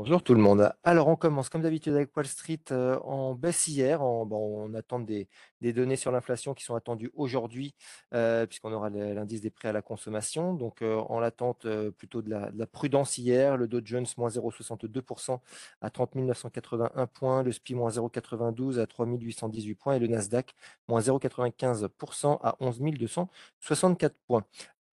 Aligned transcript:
Bonjour 0.00 0.22
tout 0.22 0.34
le 0.34 0.40
monde. 0.40 0.72
Alors 0.84 1.08
on 1.08 1.16
commence 1.16 1.48
comme 1.48 1.62
d'habitude 1.62 1.92
avec 1.92 2.16
Wall 2.16 2.28
Street 2.28 2.60
euh, 2.70 3.00
en 3.00 3.34
baisse 3.34 3.66
hier. 3.66 4.00
On 4.00 4.72
attend 4.74 5.00
des, 5.00 5.28
données 5.60 5.96
sur 5.96 6.12
l'inflation 6.12 6.54
qui 6.54 6.62
sont 6.62 6.76
attendues 6.76 7.10
aujourd'hui 7.16 7.74
euh, 8.14 8.46
puisqu'on 8.46 8.72
aura 8.72 8.90
l'indice 8.90 9.40
des 9.40 9.50
prix 9.50 9.66
à 9.66 9.72
la 9.72 9.82
consommation. 9.82 10.54
Donc 10.54 10.82
euh, 10.82 10.98
en 11.08 11.18
l'attente 11.18 11.66
plutôt 11.96 12.22
de 12.22 12.30
la, 12.30 12.52
de 12.52 12.58
la 12.60 12.68
prudence 12.68 13.18
hier, 13.18 13.56
le 13.56 13.66
Dow 13.66 13.80
Jones 13.82 14.06
moins 14.16 14.28
0,62% 14.28 15.40
à 15.80 15.90
30 15.90 16.14
981 16.14 17.08
points, 17.08 17.42
le 17.42 17.50
SPI 17.50 17.74
moins 17.74 17.90
0,92 17.90 18.78
à 18.78 18.86
3 18.86 19.04
818 19.04 19.74
points 19.74 19.94
et 19.94 19.98
le 19.98 20.06
Nasdaq 20.06 20.54
moins 20.86 21.00
0,95% 21.00 22.38
à 22.40 22.54
11 22.60 22.78
264 22.78 24.14
points. 24.28 24.44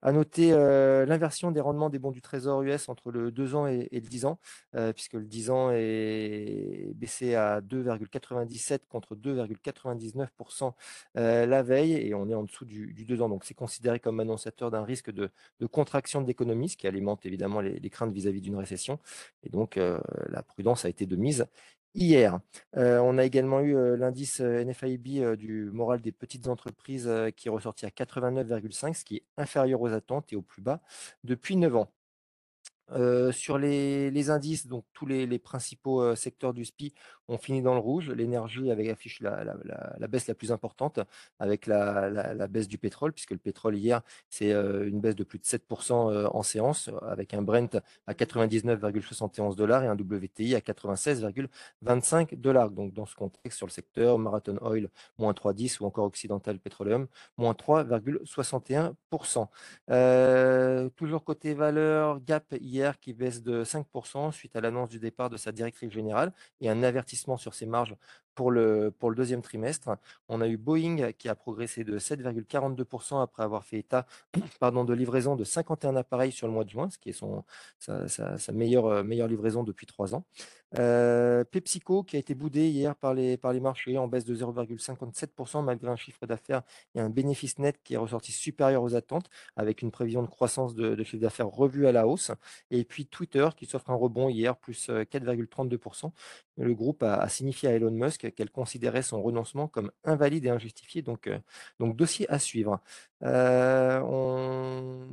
À 0.05 0.11
noter 0.11 0.53
euh, 0.53 1.07
l'inversion 1.07 1.49
des 1.49 1.61
rendements 1.61 1.89
des 1.89 1.97
bons 1.97 2.11
du 2.11 2.21
Trésor 2.21 2.61
US 2.61 2.89
entre 2.89 3.09
le 3.09 3.31
2 3.31 3.55
ans 3.55 3.65
et, 3.65 3.89
le 3.91 4.01
10 4.01 4.25
ans 4.25 4.37
euh, 4.75 4.93
puisque 4.93 5.13
le 5.13 5.25
10 5.25 5.49
ans 5.49 5.71
est 5.71 6.93
baissé 6.93 7.33
à 7.33 7.59
2,97 7.61 8.81
contre 8.87 9.15
2,99% 9.15 10.73
euh, 11.17 11.47
la 11.47 11.63
veille 11.63 11.93
et 11.93 12.13
on 12.13 12.29
est 12.29 12.35
en 12.35 12.43
dessous 12.43 12.65
du, 12.65 12.93
du 12.93 13.03
2 13.03 13.23
ans. 13.23 13.29
Donc 13.29 13.45
c'est 13.45 13.55
considéré 13.55 13.99
comme 13.99 14.19
annonciateur 14.19 14.69
d'un 14.69 14.83
risque 14.83 15.09
de, 15.09 15.31
contraction 15.71 16.21
de 16.21 16.27
l'économie, 16.27 16.69
ce 16.69 16.77
qui 16.77 16.85
alimente 16.85 17.25
évidemment 17.25 17.59
les, 17.59 17.89
craintes 17.89 18.13
vis-à-vis 18.13 18.41
d'une 18.41 18.57
récession. 18.57 18.99
Et 19.41 19.49
donc 19.49 19.77
la 19.77 20.43
prudence 20.43 20.85
a 20.85 20.89
été 20.89 21.07
de 21.07 21.15
mise 21.15 21.47
hier. 21.95 22.39
On 22.75 23.17
a 23.17 23.23
également 23.23 23.61
eu 23.61 23.97
l'indice 23.97 24.41
NFIB 24.41 25.35
du 25.35 25.69
moral 25.71 26.01
des 26.01 26.11
petites 26.11 26.47
entreprises 26.47 27.09
qui 27.35 27.47
est 27.47 27.51
ressorti 27.51 27.85
à 27.85 27.89
89,5, 27.89 28.93
ce 28.93 29.03
qui 29.03 29.17
est 29.17 29.23
inférieur 29.37 29.81
aux 29.81 29.91
attentes 29.91 30.31
et 30.31 30.35
au 30.35 30.41
plus 30.41 30.61
bas 30.61 30.81
depuis 31.23 31.55
9 31.55 31.75
ans. 31.75 31.91
Sur 33.31 33.57
les, 33.57 34.29
indices, 34.29 34.67
donc 34.67 34.85
tous 34.93 35.05
les, 35.05 35.39
principaux 35.39 36.15
secteurs 36.15 36.53
du 36.53 36.65
SPI 36.65 36.93
ont 37.27 37.37
fini 37.37 37.61
dans 37.61 37.73
le 37.73 37.79
rouge. 37.79 38.09
L'énergie 38.09 38.71
avait 38.71 38.89
affiché 38.89 39.23
la, 39.23 40.07
baisse 40.07 40.27
la 40.27 40.35
plus 40.35 40.51
importante 40.51 40.99
avec 41.39 41.67
la 41.67 42.47
baisse 42.47 42.67
du 42.67 42.77
pétrole, 42.77 43.13
puisque 43.13 43.31
le 43.31 43.37
pétrole 43.37 43.75
hier, 43.75 44.01
c'est 44.29 44.51
euh, 44.51 44.87
une 44.87 44.99
baisse 44.99 45.15
de 45.15 45.23
plus 45.23 45.39
de 45.39 45.43
7% 45.43 46.11
euh, 46.11 46.27
en 46.31 46.43
séance, 46.43 46.89
avec 47.07 47.33
un 47.33 47.41
Brent 47.41 47.81
à 48.07 48.13
99,71 48.13 49.55
dollars 49.55 49.83
et 49.83 49.87
un 49.87 49.95
WTI 49.95 50.55
à 50.55 50.59
96,25 50.59 52.35
dollars. 52.35 52.71
Donc 52.71 52.93
dans 52.93 53.05
ce 53.05 53.15
contexte, 53.15 53.57
sur 53.57 53.67
le 53.67 53.71
secteur, 53.71 54.17
Marathon 54.19 54.57
Oil, 54.61 54.89
moins 55.17 55.33
3,10 55.33 55.81
ou 55.81 55.85
encore 55.85 56.05
Occidental 56.05 56.59
Petroleum, 56.59 57.07
moins 57.37 57.53
3,61%. 57.53 59.47
Euh, 59.89 60.89
toujours 60.89 61.23
côté 61.23 61.53
valeur, 61.53 62.19
Gap 62.21 62.53
hier 62.59 62.99
qui 62.99 63.13
baisse 63.13 63.41
de 63.41 63.63
5% 63.63 64.31
suite 64.31 64.55
à 64.55 64.61
l'annonce 64.61 64.89
du 64.89 64.99
départ 64.99 65.29
de 65.29 65.37
sa 65.37 65.51
directrice 65.51 65.91
générale 65.91 66.33
et 66.61 66.69
un 66.69 66.83
avertissement 66.83 67.14
sur 67.37 67.53
ses 67.53 67.65
marges 67.65 67.95
pour 68.35 68.51
le, 68.51 68.91
pour 68.91 69.09
le 69.09 69.15
deuxième 69.15 69.41
trimestre. 69.41 69.89
On 70.29 70.41
a 70.41 70.47
eu 70.47 70.57
Boeing 70.57 71.11
qui 71.13 71.29
a 71.29 71.35
progressé 71.35 71.83
de 71.83 71.97
7,42% 71.97 73.21
après 73.21 73.43
avoir 73.43 73.63
fait 73.63 73.79
état 73.79 74.05
pardon, 74.59 74.83
de 74.83 74.93
livraison 74.93 75.35
de 75.35 75.43
51 75.43 75.95
appareils 75.95 76.31
sur 76.31 76.47
le 76.47 76.53
mois 76.53 76.63
de 76.63 76.69
juin, 76.69 76.89
ce 76.89 76.97
qui 76.97 77.09
est 77.09 77.13
son, 77.13 77.43
sa, 77.79 78.51
meilleure, 78.51 78.85
euh, 78.87 79.03
meilleure 79.03 79.27
livraison 79.27 79.63
depuis 79.63 79.87
trois 79.87 80.13
ans. 80.13 80.25
Euh, 80.79 81.43
PepsiCo 81.45 82.03
qui 82.03 82.17
a 82.17 82.19
été 82.19 82.35
boudé 82.35 82.67
hier 82.67 82.95
par 82.95 83.13
les, 83.13 83.37
par 83.37 83.53
les 83.53 83.61
marchés 83.61 83.97
en 83.97 84.07
baisse 84.07 84.25
de 84.25 84.35
0,57% 84.35 85.63
malgré 85.63 85.87
un 85.87 85.95
chiffre 85.95 86.25
d'affaires 86.25 86.63
et 86.95 86.99
un 86.99 87.09
bénéfice 87.09 87.59
net 87.59 87.79
qui 87.83 87.93
est 87.93 87.97
ressorti 87.97 88.31
supérieur 88.33 88.83
aux 88.83 88.95
attentes 88.95 89.29
avec 89.55 89.81
une 89.81 89.91
prévision 89.91 90.21
de 90.21 90.27
croissance 90.27 90.75
de, 90.75 91.01
chiffre 91.03 91.21
d'affaires 91.21 91.47
revue 91.47 91.87
à 91.87 91.91
la 91.91 92.07
hausse. 92.07 92.31
Et 92.71 92.83
puis 92.83 93.05
Twitter 93.05 93.47
qui 93.55 93.65
s'offre 93.65 93.89
un 93.89 93.95
rebond 93.95 94.27
hier, 94.27 94.57
plus 94.57 94.89
euh, 94.89 95.03
4,32%. 95.03 96.11
Le 96.57 96.73
groupe 96.73 97.03
a 97.03 97.27
signifié 97.29 97.69
à 97.69 97.73
Elon 97.73 97.91
Musk 97.91 98.24
qu'elle 98.31 98.49
considérait 98.51 99.01
son 99.01 99.21
renoncement 99.21 99.67
comme 99.67 99.91
invalide 100.03 100.45
et 100.45 100.49
injustifié, 100.49 101.01
donc, 101.01 101.27
euh, 101.27 101.39
dossier 101.79 102.29
à 102.29 102.39
suivre. 102.39 102.79
Euh, 103.23 103.99
on... 104.01 105.07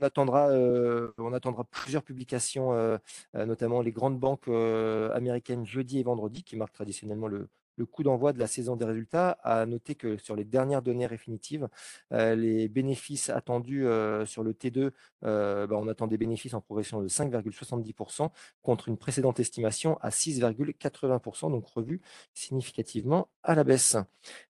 on 0.00 0.04
attendra, 0.04 0.50
euh, 0.50 1.12
on 1.18 1.32
attendra 1.32 1.64
plusieurs 1.64 2.02
publications, 2.02 2.98
notamment 3.34 3.80
les 3.82 3.92
grandes 3.92 4.18
banques 4.18 4.48
américaines 4.48 5.64
jeudi 5.66 5.98
et 5.98 6.02
vendredi, 6.02 6.42
qui 6.42 6.56
marquent 6.56 6.74
traditionnellement 6.74 7.28
le, 7.28 7.48
le 7.76 7.86
coup 7.86 8.02
d'envoi 8.02 8.32
de 8.32 8.38
la 8.38 8.46
saison 8.46 8.76
des 8.76 8.84
résultats. 8.84 9.38
À 9.42 9.66
noter 9.66 9.94
que 9.94 10.16
sur 10.16 10.36
les 10.36 10.44
dernières 10.44 10.82
données 10.82 11.08
définitives, 11.08 11.68
euh, 12.12 12.34
les 12.34 12.68
bénéfices 12.68 13.30
attendus 13.30 13.86
euh, 13.86 14.26
sur 14.26 14.42
le 14.42 14.52
T2, 14.52 14.90
euh, 15.24 15.66
bah, 15.66 15.76
on 15.78 15.88
attend 15.88 16.06
des 16.06 16.18
bénéfices 16.18 16.54
en 16.54 16.60
progression 16.60 17.00
de 17.00 17.08
5,70% 17.08 18.30
contre 18.62 18.88
une 18.88 18.96
précédente 18.96 19.40
estimation 19.40 19.98
à 20.00 20.10
6,80%, 20.10 21.50
donc 21.50 21.66
revue 21.66 22.00
significativement 22.34 23.28
à 23.42 23.54
la 23.54 23.64
baisse. 23.64 23.96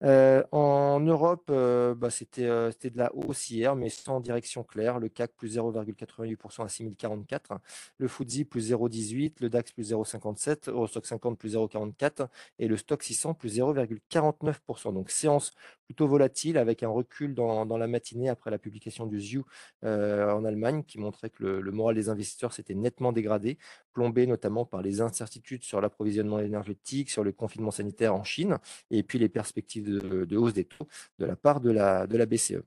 Euh, 0.06 0.44
en 0.52 1.00
Europe, 1.00 1.48
euh, 1.50 1.96
bah, 1.96 2.12
c'était 2.12 2.46
euh, 2.46 2.70
c'était 2.70 2.92
de 2.92 2.98
la 2.98 3.14
hausse 3.16 3.50
hier, 3.50 3.76
mais 3.76 3.90
sans 3.90 4.20
direction 4.20 4.64
claire. 4.64 5.00
Le 5.00 5.10
CAC 5.10 5.32
plus 5.36 5.58
0,88% 5.58 6.64
à 6.64 6.70
6044, 6.70 7.60
le 7.98 8.08
FTSE 8.08 8.44
plus 8.44 8.72
0,18, 8.72 9.38
le 9.42 9.50
DAX 9.50 9.72
plus 9.72 9.92
0,57%, 9.92 10.70
Eurostock 10.70 11.08
50 11.08 11.40
plus 11.40 11.56
0,44 11.56 12.28
et 12.60 12.68
le 12.68 12.78
Stock 12.78 13.02
600 13.02 13.34
plus 13.34 13.58
0,49%. 13.58 14.94
Donc 14.94 15.10
séance 15.10 15.54
plutôt 15.86 16.08
volatile 16.08 16.58
avec 16.58 16.84
un 16.84 16.90
recul 16.90 17.34
dans, 17.36 17.66
la 17.78 17.88
matinée 17.88 18.30
après 18.30 18.52
la 18.52 18.58
publication 18.58 19.06
du 19.06 19.20
ZIU 19.20 19.44
euh, 19.84 20.32
en 20.32 20.46
Allemagne 20.46 20.84
qui 20.84 21.00
montrait 21.00 21.30
que 21.30 21.44
le, 21.44 21.72
moral 21.72 21.96
des 21.96 22.10
investisseurs 22.10 22.54
s'était 22.54 22.76
nettement 22.76 23.12
dégradé, 23.12 23.58
plombé 23.94 24.28
notamment 24.28 24.66
par 24.66 24.82
les 24.82 25.02
incertitudes 25.02 25.64
sur 25.64 25.82
l'approvisionnement 25.82 26.40
énergétique, 26.40 27.10
sur 27.10 27.24
le 27.24 27.32
confinement 27.32 27.72
sanitaire 27.72 28.16
en 28.16 28.24
Chine 28.24 28.58
et 28.92 29.04
puis 29.04 29.20
les 29.20 29.30
perspectives 29.30 29.86
de, 29.88 30.38
hausse 30.38 30.54
des 30.54 30.66
taux 30.66 30.88
de 31.20 31.26
la 31.26 31.36
part 31.36 31.62
de 31.62 31.72
la 31.72 32.26
BCE. 32.26 32.64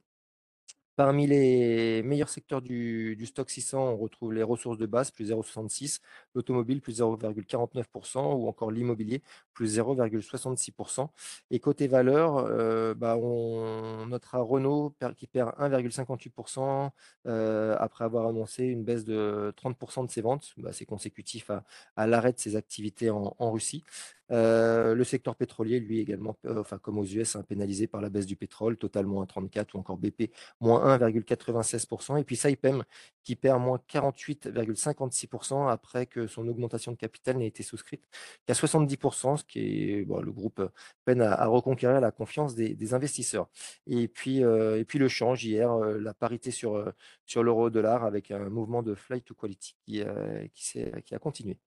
Parmi 0.98 1.28
les 1.28 2.02
meilleurs 2.02 2.28
secteurs 2.28 2.60
du, 2.60 3.24
stock 3.24 3.48
600, 3.48 3.78
on 3.80 3.96
retrouve 3.96 4.32
les 4.32 4.42
ressources 4.42 4.78
de 4.78 4.86
base, 4.86 5.12
plus 5.12 5.30
0,66, 5.30 6.00
l'automobile, 6.34 6.80
plus 6.80 6.98
0,49%, 6.98 8.34
ou 8.34 8.48
encore 8.48 8.72
l'immobilier, 8.72 9.22
plus 9.52 9.78
0,66%. 9.78 11.08
Et 11.52 11.60
côté 11.60 11.86
valeur, 11.86 12.38
euh, 12.38 12.94
bah, 12.94 13.16
on 13.16 14.06
notera 14.06 14.40
Renault 14.40 14.92
qui 15.16 15.28
perd 15.28 15.50
1,58% 15.60 16.90
euh, 17.28 17.76
après 17.78 18.04
avoir 18.04 18.26
annoncé 18.26 18.64
une 18.64 18.82
baisse 18.82 19.04
de 19.04 19.54
30% 19.56 20.04
de 20.04 20.10
ses 20.10 20.20
ventes. 20.20 20.52
Bah, 20.56 20.72
C'est 20.72 20.84
consécutif 20.84 21.52
à, 21.94 22.06
l'arrêt 22.08 22.32
de 22.32 22.40
ses 22.40 22.56
activités 22.56 23.08
en 23.10 23.52
Russie. 23.52 23.84
Euh, 24.30 24.94
le 24.94 25.04
secteur 25.04 25.36
pétrolier, 25.36 25.80
lui 25.80 26.00
également, 26.00 26.36
euh, 26.46 26.60
enfin 26.60 26.78
comme 26.78 26.98
aux 26.98 27.04
US, 27.04 27.36
hein, 27.36 27.44
pénalisé 27.48 27.86
par 27.86 28.00
la 28.00 28.10
baisse 28.10 28.26
du 28.26 28.36
pétrole, 28.36 28.76
totalement 28.76 29.22
à 29.22 29.26
34 29.26 29.74
ou 29.74 29.78
encore 29.78 29.98
BP 29.98 30.30
moins 30.60 30.98
1,96%. 30.98 32.18
Et 32.18 32.24
puis 32.24 32.36
Saipem 32.36 32.84
qui 33.28 33.36
perd 33.36 33.60
moins 33.60 33.78
48,56% 33.90 35.70
après 35.70 36.06
que 36.06 36.26
son 36.26 36.48
augmentation 36.48 36.92
de 36.92 36.96
capital 36.96 37.36
n'ait 37.36 37.46
été 37.46 37.62
souscrite 37.62 38.02
qu'à 38.46 38.54
70%, 38.54 39.36
ce 39.38 39.44
qui 39.44 39.60
est 39.60 40.06
le 40.08 40.32
groupe 40.32 40.62
peine 41.04 41.22
à, 41.22 41.46
reconquérir 41.46 42.00
la 42.00 42.10
confiance 42.10 42.54
des, 42.54 42.94
investisseurs. 42.94 43.48
Et 43.86 44.08
puis, 44.08 44.42
euh, 44.44 44.78
et 44.78 44.84
puis 44.84 44.98
le 44.98 45.08
change 45.08 45.44
hier, 45.44 45.70
euh, 45.72 45.98
la 45.98 46.14
parité 46.14 46.50
sur, 46.50 46.76
euh, 46.76 46.90
sur 47.26 47.42
l'euro-dollar 47.42 48.04
avec 48.04 48.30
un 48.30 48.48
mouvement 48.48 48.82
de 48.82 48.94
flight 48.94 49.24
to 49.24 49.34
quality 49.34 49.76
qui, 49.84 50.02
euh, 50.02 50.46
qui 50.54 51.14
a 51.14 51.18
continué. 51.18 51.58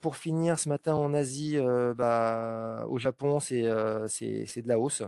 Pour 0.00 0.16
finir, 0.16 0.58
ce 0.58 0.68
matin 0.68 0.94
en 0.94 1.12
Asie, 1.14 1.58
bah, 1.96 2.86
au 2.88 2.98
Japon, 2.98 3.40
c'est 3.40 3.62
de 3.62 4.68
la 4.68 4.78
hausse, 4.78 5.02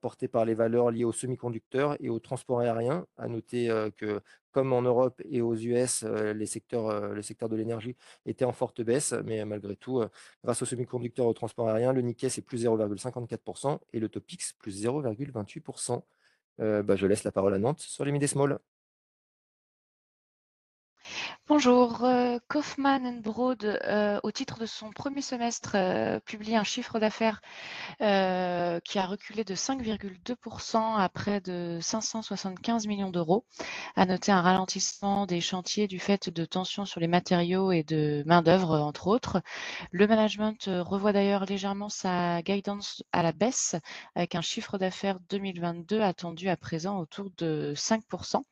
portée 0.00 0.28
par 0.28 0.44
les 0.44 0.54
valeurs 0.54 0.90
liées 0.90 1.04
aux 1.04 1.12
semi-conducteurs 1.12 1.96
et 2.00 2.08
au 2.08 2.18
transport 2.18 2.60
aérien. 2.60 3.06
À 3.16 3.28
noter 3.28 3.68
que, 3.96 4.20
comme 4.50 4.72
en 4.72 4.82
Europe 4.82 5.20
et 5.28 5.40
aux 5.40 5.54
US, 5.54 6.02
les 6.04 6.46
secteurs, 6.46 7.12
le 7.14 7.22
secteur 7.22 7.48
de 7.48 7.56
l'énergie 7.56 7.96
était 8.26 8.44
en 8.44 8.52
forte 8.52 8.82
baisse, 8.82 9.14
mais 9.24 9.44
malgré 9.44 9.76
tout, 9.76 10.02
grâce 10.44 10.62
aux 10.62 10.66
semi-conducteurs 10.66 11.26
et 11.26 11.28
au 11.28 11.34
transport 11.34 11.68
aérien, 11.68 11.92
le 11.92 12.02
Nikkei, 12.02 12.30
c'est 12.30 12.42
plus 12.42 12.64
0,54% 12.64 13.78
et 13.92 14.00
le 14.00 14.08
Topix, 14.08 14.52
plus 14.54 14.84
0,28%. 14.84 16.02
Euh, 16.60 16.82
bah, 16.82 16.96
je 16.96 17.06
laisse 17.06 17.24
la 17.24 17.32
parole 17.32 17.54
à 17.54 17.58
Nantes 17.58 17.80
sur 17.80 18.04
les 18.04 18.12
mid 18.12 18.26
small. 18.26 18.58
Bonjour, 21.48 22.04
euh, 22.04 22.38
Kaufmann 22.48 23.22
Broad, 23.22 23.64
euh, 23.64 24.20
au 24.22 24.30
titre 24.30 24.58
de 24.58 24.66
son 24.66 24.90
premier 24.90 25.22
semestre, 25.22 25.76
euh, 25.76 26.20
publie 26.20 26.54
un 26.56 26.62
chiffre 26.62 26.98
d'affaires 26.98 27.40
qui 27.98 28.98
a 28.98 29.06
reculé 29.06 29.44
de 29.44 29.54
5,2% 29.54 30.96
à 30.96 31.08
près 31.08 31.40
de 31.40 31.78
575 31.80 32.86
millions 32.86 33.10
d'euros. 33.10 33.46
À 33.96 34.04
noter 34.04 34.30
un 34.30 34.42
ralentissement 34.42 35.24
des 35.24 35.40
chantiers 35.40 35.88
du 35.88 35.98
fait 35.98 36.28
de 36.28 36.44
tensions 36.44 36.84
sur 36.84 37.00
les 37.00 37.06
matériaux 37.06 37.72
et 37.72 37.82
de 37.82 38.22
main-d'œuvre, 38.26 38.78
entre 38.78 39.06
autres. 39.06 39.40
Le 39.90 40.06
management 40.06 40.68
revoit 40.68 41.12
d'ailleurs 41.12 41.46
légèrement 41.46 41.88
sa 41.88 42.42
guidance 42.42 43.02
à 43.12 43.22
la 43.22 43.32
baisse, 43.32 43.74
avec 44.14 44.34
un 44.34 44.42
chiffre 44.42 44.76
d'affaires 44.76 45.18
2022 45.30 46.02
attendu 46.02 46.50
à 46.50 46.56
présent 46.56 46.98
autour 46.98 47.30
de 47.38 47.72
5%, 47.74 48.42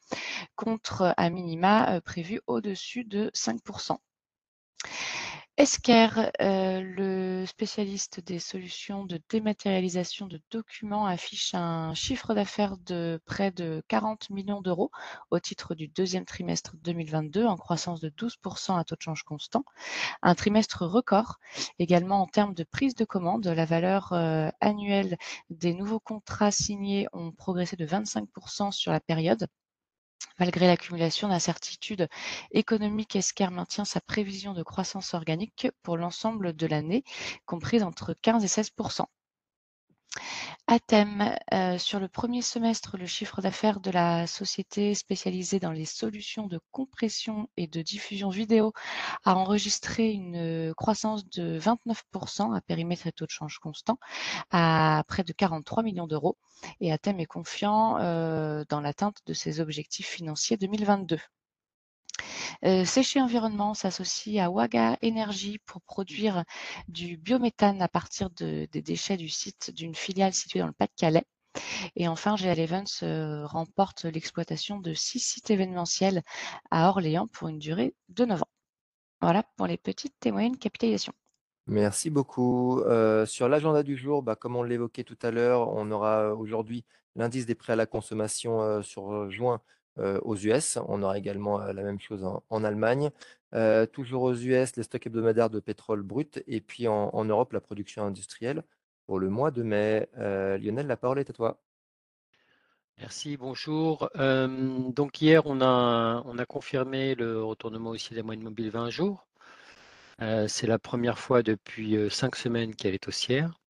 contre 0.56 1.14
à 1.16 1.30
minima 1.30 2.00
prévu 2.00 2.40
au-dessus 2.46 2.85
de 2.94 3.30
5%. 3.34 4.00
Esker, 5.58 6.08
heu, 6.42 6.82
le 6.82 7.44
spécialiste 7.46 8.20
des 8.20 8.38
solutions 8.38 9.04
de 9.06 9.18
dématérialisation 9.30 10.26
de 10.26 10.40
documents, 10.50 11.06
affiche 11.06 11.54
un 11.54 11.94
chiffre 11.94 12.34
d'affaires 12.34 12.76
de 12.78 13.20
près 13.24 13.50
de 13.52 13.82
40 13.88 14.28
millions 14.30 14.60
d'euros 14.60 14.90
au 15.30 15.38
titre 15.40 15.74
du 15.74 15.88
deuxième 15.88 16.26
trimestre 16.26 16.76
2022, 16.82 17.46
en 17.46 17.56
croissance 17.56 18.00
de 18.00 18.10
12% 18.10 18.76
à 18.76 18.84
taux 18.84 18.96
de 18.96 19.00
change 19.02 19.22
constant. 19.22 19.64
Un 20.22 20.34
trimestre 20.34 20.84
record 20.86 21.38
également 21.78 22.22
en 22.22 22.26
termes 22.26 22.54
de 22.54 22.64
prise 22.64 22.94
de 22.94 23.04
commande. 23.06 23.46
La 23.46 23.66
valeur, 23.66 24.12
heu, 24.14 24.50
annuelle 24.60 25.16
des 25.50 25.74
nouveaux 25.74 26.00
contrats 26.00 26.50
signés 26.52 27.08
ont 27.14 27.32
progressé 27.32 27.76
de 27.76 27.86
25% 27.86 28.72
sur 28.72 28.92
la 28.92 29.00
période. 29.00 29.48
Malgré 30.38 30.66
l'accumulation 30.66 31.28
d'incertitudes 31.28 32.08
économiques, 32.50 33.16
Esker 33.16 33.50
maintient 33.50 33.84
sa 33.84 34.00
prévision 34.00 34.54
de 34.54 34.62
croissance 34.62 35.12
organique 35.12 35.68
pour 35.82 35.98
l'ensemble 35.98 36.54
de 36.54 36.66
l'année, 36.66 37.04
comprise 37.44 37.82
entre 37.82 38.14
15 38.22 38.42
et 38.42 38.48
16 38.48 38.70
Atem, 40.68 41.34
heu, 41.52 41.78
sur 41.78 42.00
le 42.00 42.08
premier 42.08 42.42
semestre, 42.42 42.96
le 42.96 43.06
chiffre 43.06 43.40
d'affaires 43.40 43.80
de 43.80 43.90
la 43.90 44.26
société 44.26 44.94
spécialisée 44.94 45.60
dans 45.60 45.70
les 45.70 45.84
solutions 45.84 46.46
de 46.46 46.58
compression 46.72 47.48
et 47.56 47.68
de 47.68 47.82
diffusion 47.82 48.30
vidéo 48.30 48.72
a 49.24 49.36
enregistré 49.36 50.10
une, 50.10 50.74
croissance 50.74 51.28
de 51.30 51.58
29% 51.58 52.56
à 52.56 52.60
périmètre 52.60 53.06
et 53.06 53.12
taux 53.12 53.26
de 53.26 53.30
change 53.30 53.58
constant, 53.58 53.98
à 54.50 55.04
près 55.06 55.22
de 55.24 55.32
43 55.32 55.82
millions 55.84 56.06
d'euros 56.08 56.36
et 56.80 56.92
Atem 56.92 57.20
est 57.20 57.26
confiant, 57.26 57.98
heu, 58.00 58.64
dans 58.68 58.80
l'atteinte 58.80 59.18
de 59.26 59.34
ses 59.34 59.60
objectifs 59.60 60.08
financiers 60.08 60.56
2022. 60.56 61.18
Euh, 62.64 62.84
Séché 62.84 63.20
Environnement 63.20 63.74
s'associe 63.74 64.38
à 64.38 64.50
Waga 64.50 64.96
Énergie 65.02 65.58
pour 65.66 65.82
produire 65.82 66.44
du 66.88 67.16
biométhane 67.16 67.82
à 67.82 67.88
partir 67.88 68.30
de, 68.30 68.66
des 68.72 68.82
déchets 68.82 69.16
du 69.16 69.28
site 69.28 69.72
d'une 69.74 69.94
filiale 69.94 70.32
située 70.32 70.60
dans 70.60 70.66
le 70.66 70.72
Pas-de-Calais. 70.72 71.24
Et 71.94 72.08
enfin, 72.08 72.36
GL 72.36 72.58
Events 72.58 73.02
euh, 73.02 73.46
remporte 73.46 74.04
l'exploitation 74.04 74.78
de 74.78 74.92
six 74.94 75.20
sites 75.20 75.50
événementiels 75.50 76.22
à 76.70 76.88
Orléans 76.88 77.26
pour 77.28 77.48
une 77.48 77.58
durée 77.58 77.94
de 78.08 78.24
9 78.24 78.42
ans. 78.42 78.48
Voilà 79.20 79.42
pour 79.56 79.66
les 79.66 79.78
petites 79.78 80.26
et 80.26 80.32
moyennes 80.32 80.58
capitalisations. 80.58 81.14
Merci 81.66 82.10
beaucoup. 82.10 82.80
Heu, 82.80 83.24
sur 83.26 83.48
l'agenda 83.48 83.82
du 83.82 83.96
jour, 83.96 84.22
bah, 84.22 84.36
comme 84.36 84.56
on 84.56 84.62
l'évoquait 84.62 85.04
tout 85.04 85.18
à 85.22 85.30
l'heure, 85.30 85.68
on 85.74 85.90
aura, 85.90 86.26
heu, 86.26 86.36
aujourd'hui 86.36 86.84
l'indice 87.16 87.46
des 87.46 87.54
prêts 87.54 87.72
à 87.72 87.76
la 87.76 87.86
consommation, 87.86 88.82
sur, 88.82 89.30
juin, 89.30 89.62
aux 89.98 90.36
US. 90.36 90.78
On 90.88 91.02
aura 91.02 91.18
également, 91.18 91.60
heu, 91.62 91.72
la 91.72 91.82
même 91.82 92.00
chose 92.00 92.24
en 92.50 92.64
Allemagne. 92.64 93.10
Heu, 93.54 93.86
toujours 93.86 94.22
aux 94.22 94.34
US, 94.34 94.76
les 94.76 94.82
stocks 94.82 95.06
hebdomadaires 95.06 95.50
de 95.50 95.60
pétrole 95.60 96.02
brut 96.02 96.42
et 96.46 96.60
puis 96.60 96.88
en 96.88 97.24
Europe, 97.24 97.52
la 97.52 97.60
production 97.60 98.04
industrielle 98.04 98.62
pour 99.06 99.18
le 99.18 99.30
mois 99.30 99.50
de 99.50 99.62
mai. 99.62 100.08
Lionel, 100.16 100.86
la 100.86 100.96
parole 100.96 101.18
est 101.18 101.30
à 101.30 101.32
toi. 101.32 101.60
Merci, 102.98 103.36
bonjour. 103.36 104.08
Euh, 104.16 104.48
donc 104.90 105.20
hier, 105.20 105.42
on 105.46 105.60
a, 105.60 106.22
on 106.24 106.38
a 106.38 106.46
confirmé 106.46 107.14
le 107.14 107.42
retournement 107.44 107.90
aussi 107.90 108.10
de 108.10 108.16
la 108.16 108.22
moyenne 108.22 108.44
mobile 108.44 108.70
20 108.70 108.88
jours. 108.90 109.26
Euh, 110.22 110.48
c'est 110.48 110.66
la 110.66 110.78
première 110.78 111.18
fois 111.18 111.42
depuis 111.42 111.96
euh, 111.96 112.10
cinq 112.10 112.36
semaines 112.36 112.74
qu'elle 112.74 112.94
est 112.94 113.08
haussière. 113.08 113.60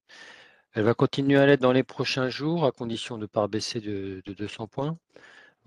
Elle 0.75 0.85
va 0.85 0.95
continuer 0.95 1.39
à 1.39 1.47
l'être 1.47 1.61
dans 1.61 1.73
les 1.73 1.83
prochains 1.83 2.29
jours, 2.31 2.65
à 2.67 2.73
condition 2.73 3.17
de 3.17 3.23
ne 3.23 3.27
pas 3.27 3.49
baisser 3.49 3.81
de, 3.81 4.23
200 4.27 4.69
points, 4.69 4.99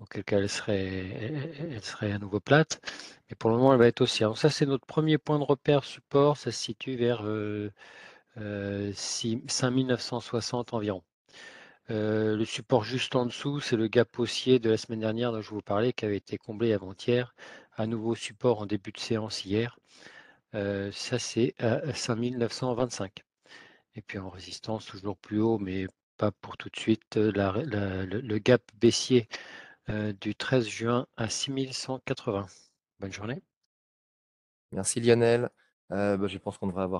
auquel 0.00 0.24
cas 0.24 0.38
elle 0.38 0.48
serait, 0.48 1.52
elle 1.58 1.82
serait 1.82 2.12
à 2.12 2.18
nouveau 2.18 2.40
plate. 2.40 2.80
Mais 3.28 3.36
pour 3.36 3.50
le 3.50 3.56
moment, 3.56 3.72
elle 3.72 3.78
va 3.78 3.86
être 3.86 4.00
haussière. 4.00 4.30
Donc 4.30 4.38
ça, 4.38 4.50
c'est 4.50 4.66
notre 4.66 4.86
premier 4.86 5.18
point 5.18 5.38
de 5.38 5.44
repère 5.44 5.84
support. 5.84 6.36
Ça 6.36 6.52
se 6.52 6.58
situe 6.58 6.96
vers 6.96 7.22
5960 8.36 10.74
environ. 10.74 11.02
Euh, 11.90 12.36
le 12.36 12.44
support 12.44 12.84
juste 12.84 13.16
en 13.16 13.26
dessous, 13.26 13.60
c'est 13.60 13.76
le 13.76 13.88
gap 13.88 14.16
haussier 14.18 14.60
de 14.60 14.70
la 14.70 14.76
semaine 14.76 15.00
dernière 15.00 15.32
dont 15.32 15.42
je 15.42 15.50
vous 15.50 15.60
parlais, 15.60 15.92
qui 15.92 16.04
avait 16.04 16.16
été 16.16 16.38
comblé 16.38 16.72
avant-hier. 16.72 17.34
Un 17.76 17.86
nouveau 17.86 18.14
support 18.14 18.60
en 18.60 18.66
début 18.66 18.92
de 18.92 18.98
séance 18.98 19.44
hier. 19.44 19.78
Euh, 20.54 20.90
ça, 20.92 21.18
c'est 21.18 21.54
à 21.58 21.92
5925. 21.92 23.24
Et 23.96 24.02
puis 24.02 24.18
en 24.18 24.30
résistance, 24.30 24.86
toujours 24.86 25.16
plus 25.16 25.40
haut, 25.40 25.58
mais 25.58 25.86
pas 26.16 26.30
pour 26.30 26.56
tout 26.56 26.68
de 26.68 26.78
suite, 26.78 27.16
le, 27.16 28.38
gap 28.38 28.62
baissier 28.80 29.28
euh, 29.88 30.12
du 30.20 30.34
13 30.34 30.68
juin 30.68 31.06
à 31.16 31.28
6180. 31.28 32.46
Bonne 33.00 33.12
journée. 33.12 33.42
Merci 34.72 35.00
Lionel. 35.00 35.48
Heu, 35.92 36.16
bah, 36.16 36.26
je 36.26 36.38
pense 36.38 36.58
qu'on 36.58 36.66
devrait 36.66 36.82
avoir 36.82 36.98